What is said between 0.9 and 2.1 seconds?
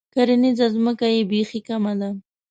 یې بیخي کمه ده.